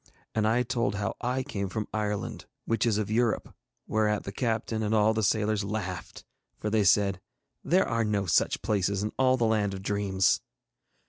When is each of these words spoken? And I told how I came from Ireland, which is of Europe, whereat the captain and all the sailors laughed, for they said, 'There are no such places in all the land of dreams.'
And 0.33 0.47
I 0.47 0.63
told 0.63 0.95
how 0.95 1.15
I 1.21 1.43
came 1.43 1.69
from 1.69 1.87
Ireland, 1.93 2.45
which 2.65 2.87
is 2.87 2.97
of 2.97 3.11
Europe, 3.11 3.53
whereat 3.85 4.23
the 4.23 4.31
captain 4.31 4.81
and 4.81 4.95
all 4.95 5.13
the 5.13 5.21
sailors 5.21 5.63
laughed, 5.63 6.25
for 6.57 6.71
they 6.71 6.83
said, 6.83 7.21
'There 7.63 7.87
are 7.87 8.03
no 8.03 8.25
such 8.25 8.63
places 8.63 9.03
in 9.03 9.11
all 9.19 9.37
the 9.37 9.45
land 9.45 9.75
of 9.75 9.83
dreams.' 9.83 10.41